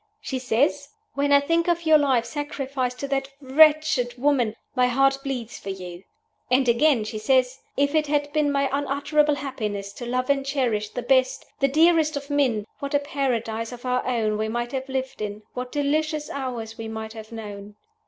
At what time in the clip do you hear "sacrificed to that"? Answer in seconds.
2.25-3.29